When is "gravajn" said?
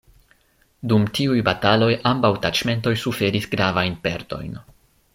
3.55-4.03